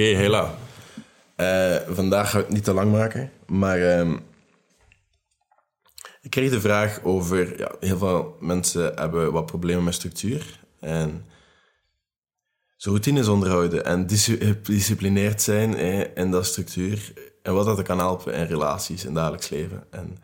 [0.00, 0.54] Oké, hela.
[1.36, 4.16] Uh, vandaag ga ik het niet te lang maken, maar uh,
[6.20, 7.58] ik kreeg de vraag over...
[7.58, 11.24] Ja, heel veel mensen hebben wat problemen met structuur en
[12.76, 17.12] zo routines onderhouden en gedisciplineerd zijn eh, in dat structuur
[17.42, 19.86] en wat dat kan helpen in relaties, in dagelijks leven.
[19.90, 20.18] En,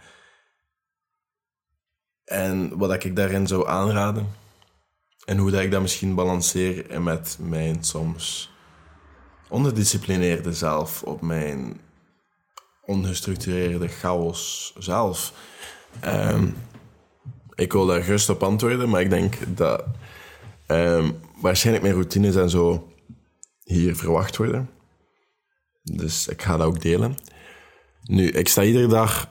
[2.25, 4.29] en wat ik daarin zou aanraden
[5.25, 8.55] en hoe dat ik dat misschien balanceer met mijn soms
[9.49, 11.81] onderdisciplineerde zelf, op mijn
[12.85, 15.33] ongestructureerde chaos zelf.
[16.05, 16.57] Um,
[17.55, 19.85] ik wil daar gerust op antwoorden, maar ik denk dat
[20.67, 22.93] um, waarschijnlijk mijn routines en zo
[23.63, 24.71] hier verwacht worden.
[25.83, 27.15] Dus ik ga dat ook delen.
[28.03, 29.31] Nu, ik sta iedere dag.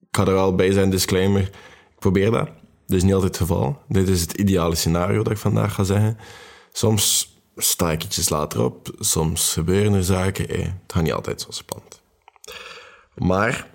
[0.00, 1.42] Ik ga er wel bij zijn, disclaimer.
[1.42, 2.46] Ik probeer dat.
[2.86, 3.82] Dat is niet altijd het geval.
[3.88, 6.18] Dit is het ideale scenario dat ik vandaag ga zeggen.
[6.72, 8.88] Soms sta ik later op.
[8.98, 10.48] Soms gebeuren er zaken.
[10.48, 12.00] Het gaat niet altijd zo spannend.
[13.14, 13.70] Maar,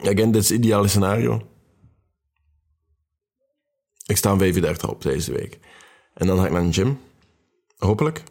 [0.00, 1.48] again, dit is het ideale scenario.
[4.06, 5.58] Ik sta om 35 op deze week.
[6.14, 7.00] En dan ga ik naar een gym.
[7.78, 8.22] Hopelijk.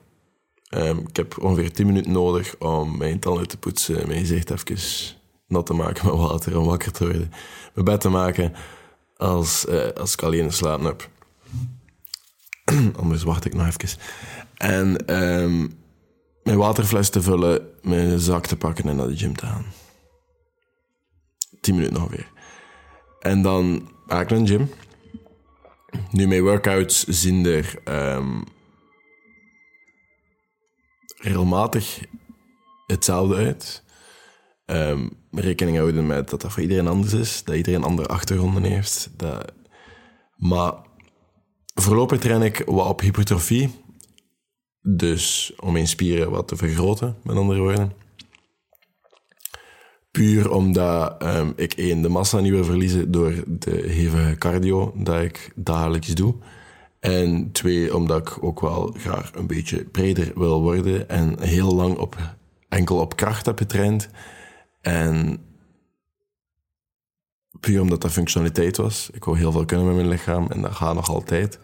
[0.69, 5.15] Um, ik heb ongeveer 10 minuten nodig om mijn tanden te poetsen, mijn gezicht even
[5.47, 7.31] nat te maken met water om wakker te worden.
[7.73, 8.53] Mijn bed te maken
[9.17, 11.09] als, uh, als ik alleen slaap heb.
[13.01, 13.99] Anders wacht ik nog even.
[14.57, 15.79] En um,
[16.43, 19.65] mijn waterfles te vullen, mijn zak te pakken en naar de gym te gaan.
[21.61, 22.31] 10 minuten ongeveer.
[23.19, 24.69] En dan ga ik naar de gym.
[26.11, 28.43] Nu, mijn workouts zien er um,
[31.17, 31.99] regelmatig
[32.87, 33.83] hetzelfde uit.
[34.65, 39.09] Um, rekening houden met dat dat voor iedereen anders is, dat iedereen andere achtergronden heeft.
[39.15, 39.53] Dat...
[40.35, 40.73] Maar
[41.81, 43.69] voorlopig train ik wat op hypertrofie.
[44.81, 47.91] Dus om mijn spieren wat te vergroten, met andere woorden.
[50.11, 55.21] Puur omdat um, ik één, de massa niet wil verliezen door de hevige cardio dat
[55.21, 56.35] ik dagelijks doe.
[56.99, 61.97] En twee, omdat ik ook wel graag een beetje breder wil worden en heel lang
[61.97, 62.17] op,
[62.69, 64.09] enkel op kracht heb getraind.
[64.81, 65.39] En
[67.59, 69.09] puur omdat dat functionaliteit was.
[69.13, 71.59] Ik wou heel veel kunnen met mijn lichaam en dat gaat nog altijd.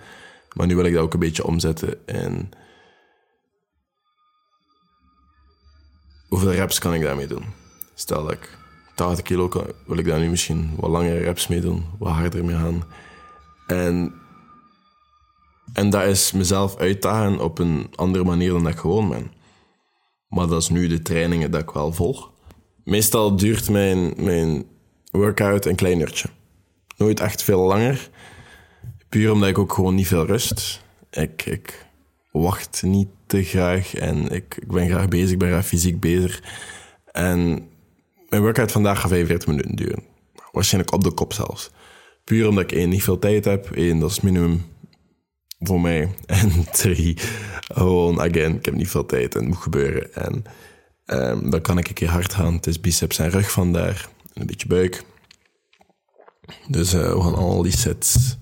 [0.54, 2.50] Maar nu wil ik dat ook een beetje omzetten in...
[6.28, 7.44] Hoeveel reps kan ik daarmee doen?
[7.94, 8.58] Stel dat ik
[8.96, 12.46] 80 kilo kan, wil ik daar nu misschien wat langere reps mee doen, wat harder
[12.46, 12.84] mee gaan.
[13.68, 14.14] En,
[15.74, 19.32] en dat is mezelf uitdagen op een andere manier dan dat ik gewoon ben.
[20.28, 22.32] Maar dat is nu de trainingen dat ik wel volg.
[22.84, 24.66] Meestal duurt mijn, mijn
[25.20, 26.28] workout een klein uurtje.
[26.98, 28.10] Nooit echt veel langer.
[29.10, 30.82] Puur omdat ik ook gewoon niet veel rust.
[31.12, 31.86] Ik, ik
[32.32, 36.44] wacht niet te graag en ik, ik ben graag bezig, ik ben graag fysiek bezig.
[37.12, 37.68] En
[38.30, 40.04] mijn workout vandaag gaat 45 minuten duren.
[40.52, 41.72] Waarschijnlijk op de kop zelfs.
[42.24, 43.70] Puur omdat ik één, niet veel tijd heb.
[43.72, 44.66] Eén, dat is minimum
[45.60, 46.10] voor mij.
[46.26, 47.18] En drie,
[47.74, 50.14] gewoon, again, ik heb niet veel tijd en het moet gebeuren.
[50.14, 50.44] En
[51.06, 52.54] um, dan kan ik een keer hard gaan.
[52.54, 54.10] Het is biceps en rug vandaar.
[54.34, 55.04] En een beetje buik.
[56.68, 58.38] Dus uh, we gaan al die sets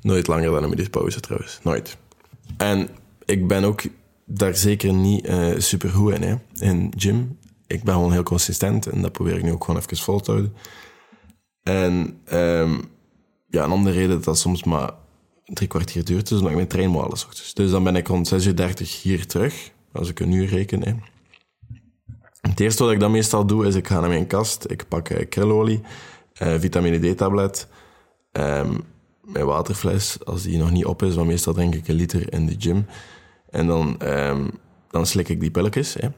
[0.00, 1.60] nooit langer dan een middagpauze trouwens.
[1.62, 1.96] Nooit.
[2.56, 2.88] En
[3.24, 3.82] ik ben ook
[4.24, 6.34] daar zeker niet uh, super goed in, hè.
[6.58, 7.38] In gym
[7.70, 10.30] ik ben gewoon heel consistent en dat probeer ik nu ook gewoon even vol te
[10.30, 10.54] houden.
[11.62, 12.90] En um,
[13.48, 14.92] ja, een andere reden dat dat soms maar
[15.44, 17.54] drie kwartier duurt, is omdat ik mijn trein moet alles ochtends.
[17.54, 20.84] Dus dan ben ik rond 6 uur 30 hier terug, als ik een uur reken.
[20.84, 20.94] Hè.
[22.60, 25.08] Het eerste wat ik dan meestal doe, is ik ga naar mijn kast, ik pak
[25.08, 25.80] uh, krilolie,
[26.42, 27.68] uh, vitamine D-tablet,
[28.32, 28.80] um,
[29.24, 32.46] mijn waterfles, als die nog niet op is, want meestal drink ik een liter in
[32.46, 32.86] de gym.
[33.50, 34.50] En dan, um,
[34.90, 35.94] dan slik ik die pilletjes.
[35.94, 36.08] Hè.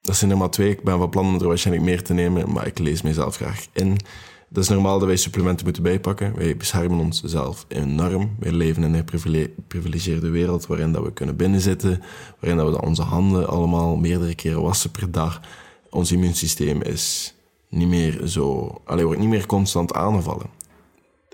[0.00, 0.70] Dat zijn er maar twee.
[0.70, 3.66] Ik ben van plan om er waarschijnlijk meer te nemen, maar ik lees mezelf graag
[3.72, 3.90] in.
[4.48, 6.34] Het is normaal dat wij supplementen moeten bijpakken.
[6.36, 8.36] Wij beschermen onszelf enorm.
[8.38, 12.02] Wij leven in een geprivilegeerde wereld waarin dat we kunnen binnenzitten,
[12.40, 15.40] waarin dat we onze handen allemaal meerdere keren wassen per dag.
[15.94, 17.34] Ons immuunsysteem is
[17.68, 18.74] niet meer zo...
[18.84, 20.46] Allee, wordt niet meer constant aangevallen.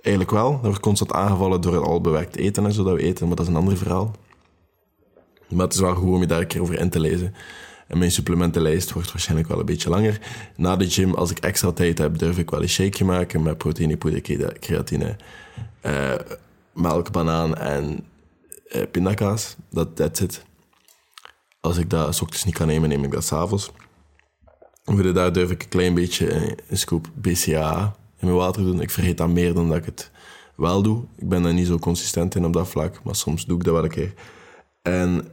[0.02, 0.50] Eigenlijk wel.
[0.50, 3.36] Dat wordt constant aangevallen door het al bewerkt eten en zo dat we eten, maar
[3.36, 4.14] dat is een ander verhaal.
[5.48, 7.34] Maar het is wel goed om je daar een keer over in te lezen.
[7.88, 10.20] En mijn supplementenlijst wordt waarschijnlijk wel een beetje langer.
[10.56, 13.58] Na de gym, als ik extra tijd heb, durf ik wel een shakeje maken met
[13.58, 14.20] proteïnepoeder,
[14.58, 15.16] creatine,
[15.82, 16.14] uh,
[16.72, 18.06] melk, banaan en
[18.72, 19.56] uh, pindakaas.
[19.70, 20.44] Dat that's it.
[21.60, 23.70] Als ik dat s ochtends niet kan nemen, neem ik dat s'avonds.
[24.96, 28.80] Voor daar durf ik een klein beetje een scoop BCAA in mijn water doen.
[28.80, 30.10] Ik vergeet dat meer dan dat ik het
[30.56, 31.04] wel doe.
[31.16, 33.74] Ik ben daar niet zo consistent in op dat vlak, maar soms doe ik dat
[33.74, 34.14] wel een keer.
[34.82, 35.28] En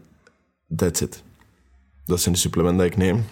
[0.75, 1.24] That's it.
[2.06, 3.25] Dat zijn de supplementen die ik neem.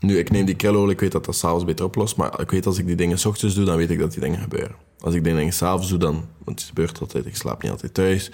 [0.00, 2.66] Nu, ik neem die kellool, ik weet dat dat s'avonds beter oplost, maar ik weet
[2.66, 4.76] als ik die dingen s ochtends doe, dan weet ik dat die dingen gebeuren.
[5.00, 7.94] Als ik die dingen s'avonds doe, dan, want het gebeurt altijd, ik slaap niet altijd
[7.94, 8.30] thuis.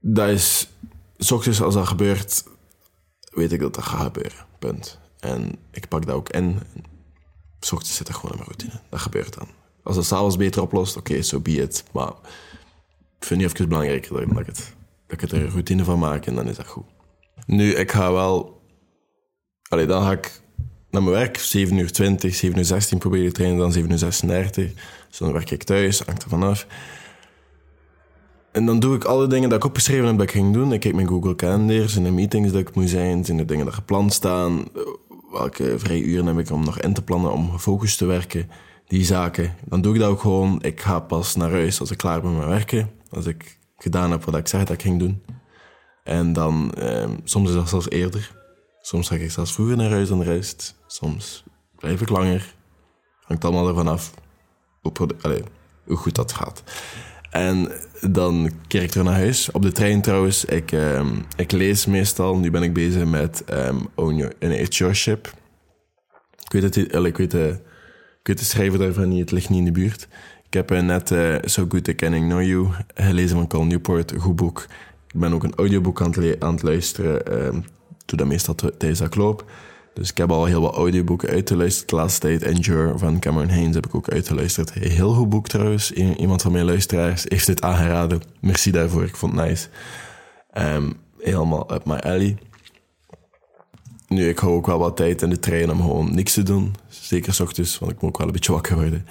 [0.00, 0.68] Dat is,
[1.16, 2.44] s ochtends als dat gebeurt,
[3.30, 4.98] weet ik dat dat gaat gebeuren, punt.
[5.18, 6.58] En ik pak dat ook in.
[7.60, 9.48] S zit dat gewoon in mijn routine, dat gebeurt dan.
[9.82, 11.84] Als het s'avonds beter oplost, oké, zo so be it.
[11.92, 12.12] Maar
[13.18, 14.64] ik vind het even belangrijker dat ik, het, dat
[15.06, 16.86] ik het er een routine van maak en dan is dat goed.
[17.46, 18.58] Nu, ik ga wel
[19.68, 20.40] Allee, dan ga ik
[20.90, 23.98] naar mijn werk, 7 uur 20, 7 uur 16 probeer te trainen, dan 7 uur
[23.98, 24.72] 36.
[25.08, 26.66] Dus dan werk ik thuis, hangt er vanaf.
[28.58, 30.72] En dan doe ik alle dingen dat ik opgeschreven heb dat ik ging doen.
[30.72, 33.64] Ik kijk mijn Google Calendar, zijn de meetings dat ik moet zijn, zijn de dingen
[33.64, 34.64] dat gepland staan.
[35.30, 38.50] Welke vrije uren heb ik om nog in te plannen, om gefocust te werken.
[38.86, 39.54] Die zaken.
[39.64, 40.62] Dan doe ik dat ook gewoon.
[40.62, 42.90] Ik ga pas naar huis als ik klaar ben met werken.
[43.10, 45.22] Als ik gedaan heb wat ik zei dat ik ging doen.
[46.04, 48.34] En dan, eh, soms is dat zelfs eerder.
[48.80, 50.74] Soms ga ik zelfs vroeger naar huis dan de rest.
[50.86, 51.44] Soms
[51.76, 52.54] blijf ik langer.
[53.22, 54.14] Hangt allemaal ervan af
[54.80, 54.92] hoe,
[55.84, 56.62] hoe goed dat gaat.
[57.30, 57.68] En
[58.00, 59.50] dan keer ik terug naar huis.
[59.50, 60.44] Op de trein trouwens.
[60.44, 62.36] Ik, um, ik lees meestal.
[62.38, 65.32] Nu ben ik bezig met um, Own Your, It's Your Ship.
[66.44, 67.58] Ik weet, het, ik, weet de,
[68.20, 69.20] ik weet de schrijver daarvan niet.
[69.20, 70.08] Het ligt niet in de buurt.
[70.46, 74.12] Ik heb uh, net uh, So Good I Can Know You gelezen van Carl Newport.
[74.18, 74.66] Goed boek.
[75.12, 77.44] Ik ben ook een audioboek aan het, aan luisteren.
[77.46, 77.64] Um,
[78.04, 79.50] doe dat meestal tijdens dat loop.
[79.98, 82.42] Dus ik heb al heel wat audioboeken uitgeluisterd de laatste tijd.
[82.42, 84.72] Endure van Cameron Haynes heb ik ook uitgeluisterd.
[84.72, 85.92] Heel goed boek trouwens.
[85.92, 88.22] Iemand van mijn luisteraars heeft dit aangeraden.
[88.40, 89.68] Merci daarvoor, ik vond het nice.
[90.58, 92.38] Um, helemaal up my alley.
[94.08, 96.74] Nu, ik hou ook wel wat tijd in de trein om gewoon niks te doen.
[96.88, 99.06] Zeker s ochtends, want ik moet ook wel een beetje wakker worden.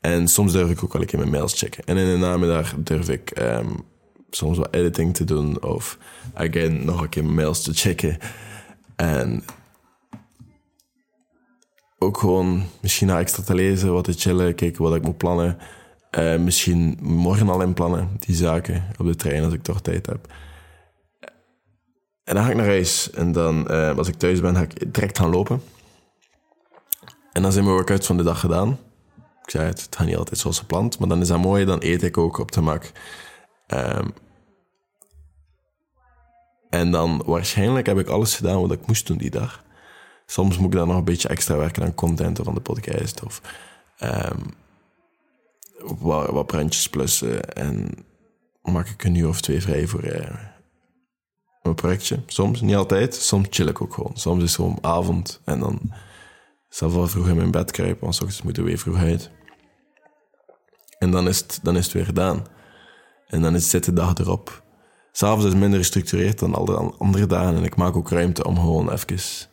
[0.00, 1.84] En soms durf ik ook wel een keer mijn mails checken.
[1.84, 3.84] En in de namiddag durf ik um,
[4.30, 5.98] soms wat editing te doen of
[6.32, 8.18] again nog een keer mails te checken.
[8.96, 9.44] En
[12.04, 15.58] ook gewoon misschien nog extra te lezen, wat te chillen, kijken wat ik moet plannen.
[16.18, 20.06] Uh, misschien morgen al in plannen, die zaken op de trein als ik toch tijd
[20.06, 20.32] heb.
[22.24, 23.10] En dan ga ik naar huis.
[23.10, 25.62] En dan, uh, als ik thuis ben, ga ik direct gaan lopen.
[27.32, 28.78] En dan zijn mijn workouts van de dag gedaan.
[29.42, 30.98] Ik zei het, het gaat niet altijd zoals gepland.
[30.98, 32.92] Maar dan is dat mooi, dan eet ik ook op de mak.
[33.66, 34.14] Um,
[36.70, 39.63] en dan waarschijnlijk heb ik alles gedaan wat ik moest doen die dag.
[40.34, 43.22] Soms moet ik dan nog een beetje extra werken aan content van de podcast.
[43.24, 43.40] Of
[44.00, 44.54] um,
[45.98, 47.52] wat, wat brandjes plussen.
[47.52, 47.90] En
[48.62, 50.34] maak ik een uur of twee vrij voor uh,
[51.62, 52.22] mijn projectje.
[52.26, 53.14] Soms, niet altijd.
[53.14, 54.12] Soms chill ik ook gewoon.
[54.14, 55.40] Soms is het gewoon avond.
[55.44, 55.92] En dan
[56.68, 58.04] zal ik wel vroeg in mijn bed kruipen.
[58.04, 59.30] Want ochtends moeten we weer vroeg uit.
[60.98, 62.46] En dan is het, dan is het weer gedaan.
[63.26, 64.62] En dan is het de dag erop.
[65.12, 67.56] S'avonds is minder gestructureerd dan al de andere dagen.
[67.56, 69.52] En ik maak ook ruimte om gewoon even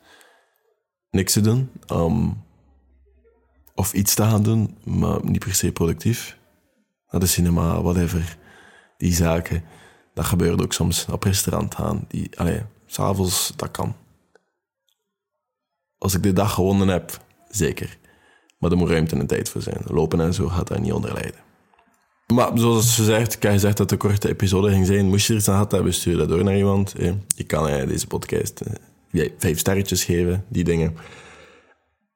[1.11, 1.71] niks te doen.
[1.91, 2.43] Um,
[3.75, 6.37] of iets te gaan doen, maar niet per se productief.
[7.09, 8.37] Naar de cinema, whatever.
[8.97, 9.63] Die zaken.
[10.13, 12.05] Dat gebeurt ook soms op restaurant gaan.
[12.07, 13.95] Die, allee, s'avonds, dat kan.
[15.97, 17.97] Als ik de dag gewonnen heb, zeker.
[18.57, 19.81] Maar er moet ruimte en tijd voor zijn.
[19.85, 21.39] Lopen en zo gaat daar niet onder lijden.
[22.33, 25.07] Maar zoals ze zegt, ik heb gezegd dat het een korte episode ging zijn.
[25.07, 26.93] Moest je er iets aan gehad hebben, stuur dat door naar iemand.
[27.35, 28.73] Je kan eh, deze podcast eh,
[29.37, 30.95] vijf sterretjes geven, die dingen.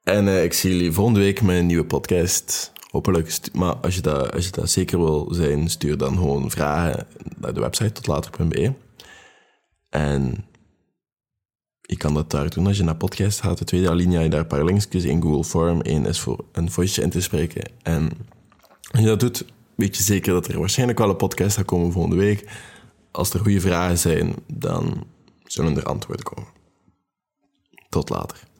[0.03, 2.71] En eh, ik zie jullie volgende week met een nieuwe podcast.
[2.91, 3.39] Hopelijk.
[3.53, 7.07] Maar als je, dat, als je dat zeker wil zijn, stuur dan gewoon vragen
[7.39, 8.73] naar de website tot later.be.
[9.89, 10.45] En
[11.81, 13.57] je kan dat daar doen als je naar podcast gaat.
[13.57, 15.79] De tweede alinea je daar een paar linkjes in Google Form.
[15.83, 17.71] Eén is voor een voice in te spreken.
[17.81, 18.09] En
[18.91, 21.91] als je dat doet, weet je zeker dat er waarschijnlijk wel een podcast gaat komen
[21.91, 22.49] volgende week.
[23.11, 25.03] Als er goede vragen zijn, dan
[25.43, 26.54] zullen er antwoorden komen.
[27.95, 28.54] Tot later.